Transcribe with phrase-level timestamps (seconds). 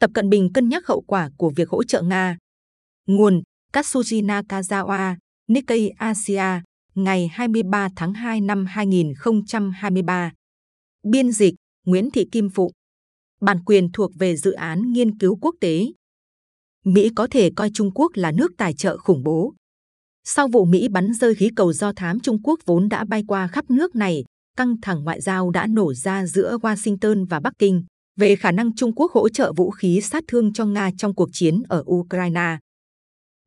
[0.00, 2.36] Tập Cận Bình cân nhắc hậu quả của việc hỗ trợ Nga.
[3.06, 5.16] Nguồn Katsuji Nakazawa,
[5.48, 6.62] Nikkei Asia,
[6.94, 10.32] ngày 23 tháng 2 năm 2023.
[11.02, 11.54] Biên dịch
[11.86, 12.70] Nguyễn Thị Kim Phụ.
[13.40, 15.86] Bản quyền thuộc về dự án nghiên cứu quốc tế.
[16.84, 19.54] Mỹ có thể coi Trung Quốc là nước tài trợ khủng bố.
[20.24, 23.46] Sau vụ Mỹ bắn rơi khí cầu do thám Trung Quốc vốn đã bay qua
[23.46, 24.24] khắp nước này,
[24.56, 27.84] căng thẳng ngoại giao đã nổ ra giữa Washington và Bắc Kinh
[28.18, 31.28] về khả năng Trung Quốc hỗ trợ vũ khí sát thương cho Nga trong cuộc
[31.32, 32.58] chiến ở Ukraine.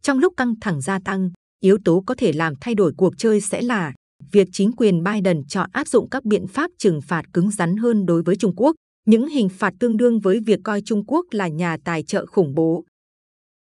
[0.02, 1.30] Trong lúc căng thẳng gia tăng,
[1.64, 3.94] yếu tố có thể làm thay đổi cuộc chơi sẽ là
[4.32, 8.06] việc chính quyền Biden chọn áp dụng các biện pháp trừng phạt cứng rắn hơn
[8.06, 8.76] đối với Trung Quốc,
[9.08, 12.54] những hình phạt tương đương với việc coi Trung Quốc là nhà tài trợ khủng
[12.56, 12.84] bố.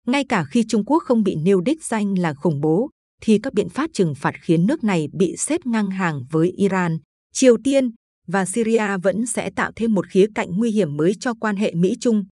[0.07, 2.89] Ngay cả khi Trung Quốc không bị nêu đích danh là khủng bố,
[3.21, 6.97] thì các biện pháp trừng phạt khiến nước này bị xếp ngang hàng với Iran,
[7.33, 7.91] Triều Tiên
[8.31, 11.73] và Syria vẫn sẽ tạo thêm một khía cạnh nguy hiểm mới cho quan hệ
[11.75, 12.25] Mỹ-Trung.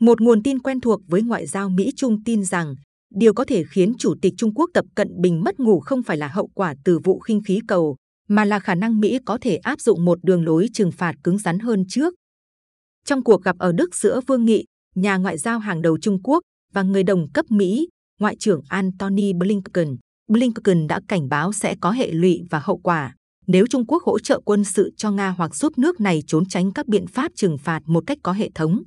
[0.00, 2.74] Một nguồn tin quen thuộc với ngoại giao Mỹ-Trung tin rằng
[3.14, 6.16] điều có thể khiến Chủ tịch Trung Quốc Tập Cận Bình mất ngủ không phải
[6.16, 7.96] là hậu quả từ vụ khinh khí cầu,
[8.28, 11.38] mà là khả năng Mỹ có thể áp dụng một đường lối trừng phạt cứng
[11.38, 12.14] rắn hơn trước.
[13.06, 16.40] Trong cuộc gặp ở Đức giữa Vương Nghị, nhà ngoại giao hàng đầu Trung Quốc
[16.72, 17.88] và người đồng cấp Mỹ,
[18.22, 19.96] Ngoại trưởng Antony Blinken,
[20.28, 23.14] Blinken đã cảnh báo sẽ có hệ lụy và hậu quả
[23.46, 26.72] nếu Trung Quốc hỗ trợ quân sự cho Nga hoặc giúp nước này trốn tránh
[26.72, 28.82] các biện pháp trừng phạt một cách có hệ thống.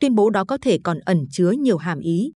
[0.00, 2.32] Tuyên bố đó có thể còn ẩn chứa nhiều hàm ý.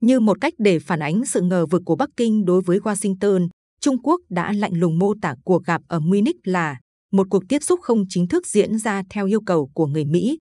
[0.00, 3.48] Như một cách để phản ánh sự ngờ vực của Bắc Kinh đối với Washington,
[3.80, 6.76] Trung Quốc đã lạnh lùng mô tả cuộc gặp ở Munich là
[7.12, 10.38] một cuộc tiếp xúc không chính thức diễn ra theo yêu cầu của người Mỹ.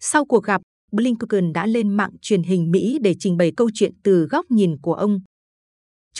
[0.00, 0.62] Sau cuộc gặp,
[0.92, 4.78] Blinken đã lên mạng truyền hình Mỹ để trình bày câu chuyện từ góc nhìn
[4.82, 5.20] của ông.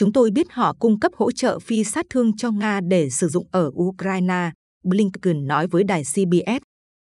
[0.01, 3.27] Chúng tôi biết họ cung cấp hỗ trợ phi sát thương cho Nga để sử
[3.27, 4.51] dụng ở Ukraine,
[4.83, 6.63] Blinken nói với đài CBS.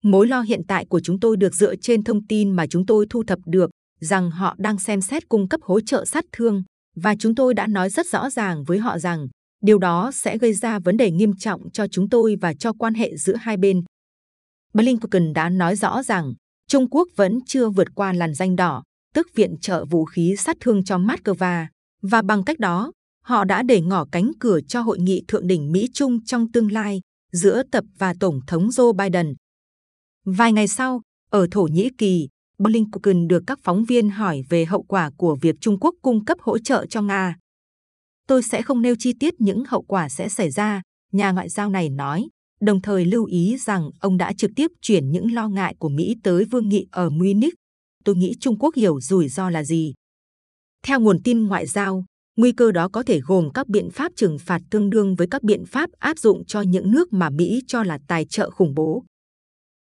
[0.03, 3.05] Mối lo hiện tại của chúng tôi được dựa trên thông tin mà chúng tôi
[3.09, 6.63] thu thập được rằng họ đang xem xét cung cấp hỗ trợ sát thương
[6.95, 9.27] và chúng tôi đã nói rất rõ ràng với họ rằng
[9.61, 12.93] điều đó sẽ gây ra vấn đề nghiêm trọng cho chúng tôi và cho quan
[12.93, 13.83] hệ giữa hai bên.
[14.73, 16.33] Blinken đã nói rõ rằng
[16.67, 18.83] Trung Quốc vẫn chưa vượt qua làn danh đỏ,
[19.13, 21.65] tức viện trợ vũ khí sát thương cho Moscow,
[22.01, 22.91] và bằng cách đó,
[23.23, 27.01] họ đã để ngỏ cánh cửa cho hội nghị thượng đỉnh Mỹ-Trung trong tương lai
[27.31, 29.33] giữa Tập và Tổng thống Joe Biden.
[30.25, 31.01] Vài ngày sau,
[31.31, 35.55] ở Thổ Nhĩ Kỳ, Blinken được các phóng viên hỏi về hậu quả của việc
[35.61, 37.35] Trung Quốc cung cấp hỗ trợ cho Nga.
[38.27, 41.69] Tôi sẽ không nêu chi tiết những hậu quả sẽ xảy ra, nhà ngoại giao
[41.69, 42.27] này nói,
[42.61, 46.15] đồng thời lưu ý rằng ông đã trực tiếp chuyển những lo ngại của Mỹ
[46.23, 47.53] tới vương nghị ở Munich.
[48.03, 49.93] Tôi nghĩ Trung Quốc hiểu rủi ro là gì.
[50.87, 52.05] Theo nguồn tin ngoại giao,
[52.37, 55.43] nguy cơ đó có thể gồm các biện pháp trừng phạt tương đương với các
[55.43, 59.03] biện pháp áp dụng cho những nước mà Mỹ cho là tài trợ khủng bố.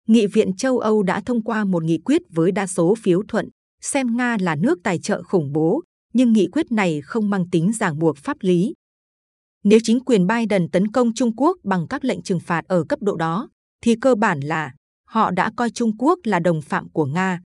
[0.09, 3.49] Nghị viện châu Âu đã thông qua một nghị quyết với đa số phiếu thuận,
[3.81, 5.83] xem Nga là nước tài trợ khủng bố,
[6.13, 8.75] nhưng nghị quyết này không mang tính ràng buộc pháp lý.
[9.65, 12.99] Nếu chính quyền Biden tấn công Trung Quốc bằng các lệnh trừng phạt ở cấp
[13.03, 13.49] độ đó,
[13.83, 14.75] thì cơ bản là
[15.09, 17.41] họ đã coi Trung Quốc là đồng phạm của Nga.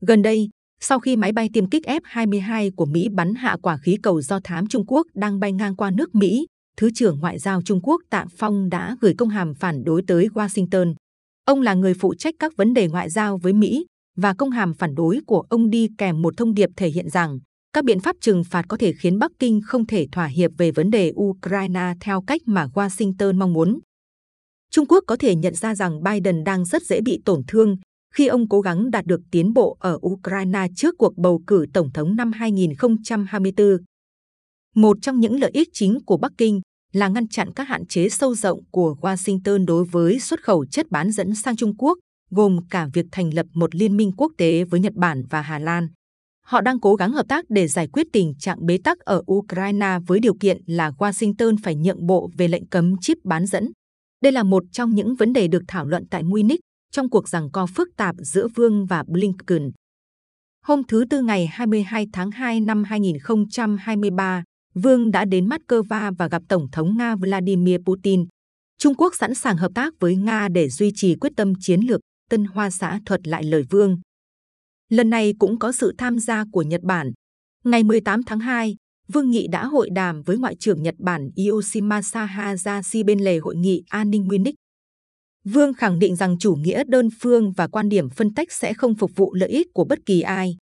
[0.00, 0.48] Gần đây,
[0.84, 4.40] sau khi máy bay tiêm kích F-22 của Mỹ bắn hạ quả khí cầu do
[4.44, 8.02] thám Trung Quốc đang bay ngang qua nước Mỹ, Thứ trưởng Ngoại giao Trung Quốc
[8.10, 10.94] Tạ Phong đã gửi công hàm phản đối tới Washington.
[11.44, 14.74] Ông là người phụ trách các vấn đề ngoại giao với Mỹ và công hàm
[14.74, 17.38] phản đối của ông đi kèm một thông điệp thể hiện rằng
[17.72, 20.70] các biện pháp trừng phạt có thể khiến Bắc Kinh không thể thỏa hiệp về
[20.70, 23.78] vấn đề Ukraine theo cách mà Washington mong muốn.
[24.70, 27.76] Trung Quốc có thể nhận ra rằng Biden đang rất dễ bị tổn thương
[28.12, 31.92] khi ông cố gắng đạt được tiến bộ ở Ukraine trước cuộc bầu cử tổng
[31.92, 33.76] thống năm 2024.
[34.74, 36.60] Một trong những lợi ích chính của Bắc Kinh
[36.92, 40.90] là ngăn chặn các hạn chế sâu rộng của Washington đối với xuất khẩu chất
[40.90, 41.98] bán dẫn sang Trung Quốc,
[42.30, 45.58] gồm cả việc thành lập một liên minh quốc tế với Nhật Bản và Hà
[45.58, 45.88] Lan.
[46.46, 49.98] Họ đang cố gắng hợp tác để giải quyết tình trạng bế tắc ở Ukraine
[50.06, 53.70] với điều kiện là Washington phải nhượng bộ về lệnh cấm chip bán dẫn.
[54.22, 56.60] Đây là một trong những vấn đề được thảo luận tại Munich
[56.92, 59.70] trong cuộc giằng co phức tạp giữa Vương và Blinken.
[60.66, 64.44] Hôm thứ Tư ngày 22 tháng 2 năm 2023,
[64.74, 68.26] Vương đã đến Moscow và gặp Tổng thống Nga Vladimir Putin.
[68.78, 72.00] Trung Quốc sẵn sàng hợp tác với Nga để duy trì quyết tâm chiến lược,
[72.30, 74.00] Tân Hoa xã thuật lại lời Vương.
[74.88, 77.12] Lần này cũng có sự tham gia của Nhật Bản.
[77.64, 78.76] Ngày 18 tháng 2,
[79.08, 83.56] Vương Nghị đã hội đàm với Ngoại trưởng Nhật Bản Yoshimasa Hayashi bên lề hội
[83.56, 84.54] nghị an ninh Munich.
[85.44, 88.94] Vương khẳng định rằng chủ nghĩa đơn phương và quan điểm phân tách sẽ không
[88.94, 90.56] phục vụ lợi ích của bất kỳ ai.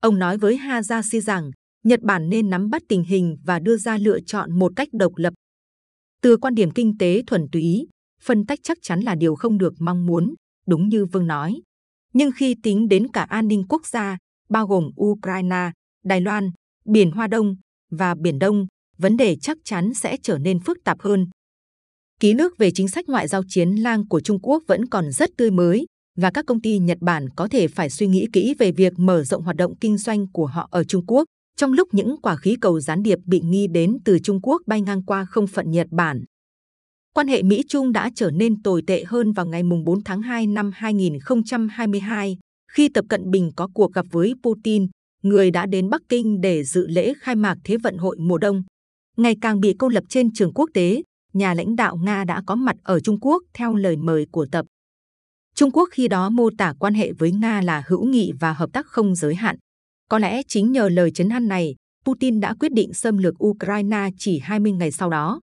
[0.00, 1.50] Ông nói với Hayashi rằng
[1.84, 5.12] Nhật Bản nên nắm bắt tình hình và đưa ra lựa chọn một cách độc
[5.16, 5.34] lập.
[6.22, 7.88] Từ quan điểm kinh tế thuần túy,
[8.22, 10.34] phân tách chắc chắn là điều không được mong muốn,
[10.66, 11.60] đúng như Vương nói.
[12.12, 14.18] Nhưng khi tính đến cả an ninh quốc gia,
[14.48, 15.70] bao gồm Ukraine,
[16.04, 16.50] Đài Loan,
[16.84, 17.56] Biển Hoa Đông
[17.90, 18.66] và Biển Đông,
[18.98, 21.26] vấn đề chắc chắn sẽ trở nên phức tạp hơn.
[22.20, 25.30] Ký nước về chính sách ngoại giao chiến lang của Trung Quốc vẫn còn rất
[25.36, 25.86] tươi mới
[26.18, 29.24] và các công ty Nhật Bản có thể phải suy nghĩ kỹ về việc mở
[29.24, 31.24] rộng hoạt động kinh doanh của họ ở Trung Quốc
[31.56, 34.80] trong lúc những quả khí cầu gián điệp bị nghi đến từ Trung Quốc bay
[34.80, 36.24] ngang qua không phận Nhật Bản.
[37.14, 40.70] Quan hệ Mỹ-Trung đã trở nên tồi tệ hơn vào ngày 4 tháng 2 năm
[40.74, 42.36] 2022
[42.72, 44.86] khi Tập Cận Bình có cuộc gặp với Putin,
[45.22, 48.62] người đã đến Bắc Kinh để dự lễ khai mạc Thế vận hội mùa đông.
[49.16, 51.02] Ngày càng bị cô lập trên trường quốc tế,
[51.36, 54.66] nhà lãnh đạo Nga đã có mặt ở Trung Quốc theo lời mời của Tập.
[55.54, 58.70] Trung Quốc khi đó mô tả quan hệ với Nga là hữu nghị và hợp
[58.72, 59.56] tác không giới hạn.
[60.08, 61.74] Có lẽ chính nhờ lời chấn an này,
[62.04, 65.40] Putin đã quyết định xâm lược Ukraine chỉ 20 ngày sau đó.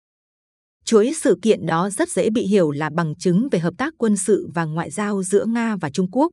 [0.86, 4.18] Chuỗi sự kiện đó rất dễ bị hiểu là bằng chứng về hợp tác quân
[4.18, 6.32] sự và ngoại giao giữa Nga và Trung Quốc.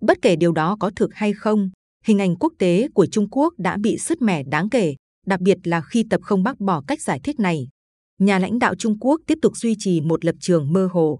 [0.00, 1.70] Bất kể điều đó có thực hay không,
[2.04, 4.94] hình ảnh quốc tế của Trung Quốc đã bị sứt mẻ đáng kể,
[5.26, 7.68] đặc biệt là khi tập không bác bỏ cách giải thích này.
[8.20, 11.18] Nhà lãnh đạo Trung Quốc tiếp tục duy trì một lập trường mơ hồ.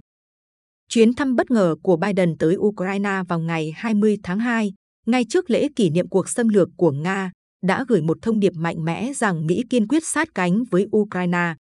[0.89, 4.73] Chuyến thăm bất ngờ của Biden tới Ukraine vào ngày 20 tháng 2,
[5.07, 7.33] ngay trước lễ kỷ niệm cuộc xâm lược của Nga,
[7.65, 11.55] đã gửi một thông điệp mạnh mẽ rằng Mỹ kiên quyết sát cánh với Ukraine.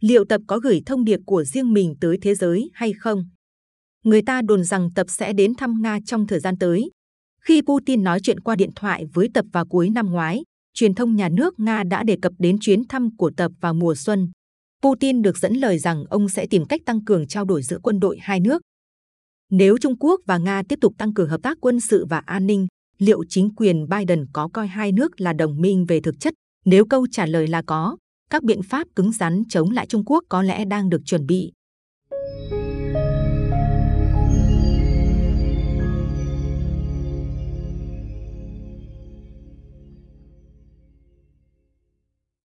[0.00, 3.24] Liệu Tập có gửi thông điệp của riêng mình tới thế giới hay không?
[4.04, 6.90] Người ta đồn rằng Tập sẽ đến thăm Nga trong thời gian tới.
[7.40, 10.42] Khi Putin nói chuyện qua điện thoại với Tập vào cuối năm ngoái,
[10.74, 13.94] truyền thông nhà nước Nga đã đề cập đến chuyến thăm của Tập vào mùa
[13.94, 14.30] xuân.
[14.84, 18.00] Putin được dẫn lời rằng ông sẽ tìm cách tăng cường trao đổi giữa quân
[18.00, 18.62] đội hai nước.
[19.50, 22.46] Nếu Trung Quốc và Nga tiếp tục tăng cường hợp tác quân sự và an
[22.46, 22.66] ninh,
[22.98, 26.34] liệu chính quyền Biden có coi hai nước là đồng minh về thực chất?
[26.64, 27.96] Nếu câu trả lời là có,
[28.30, 31.52] các biện pháp cứng rắn chống lại Trung Quốc có lẽ đang được chuẩn bị.